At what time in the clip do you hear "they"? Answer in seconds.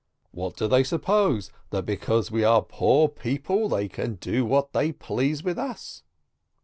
0.67-0.83, 3.69-3.87, 4.73-4.91